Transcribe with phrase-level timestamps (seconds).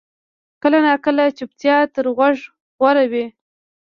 [0.61, 2.37] کله ناکله چپتیا تر غږ
[2.77, 3.25] غوره وي.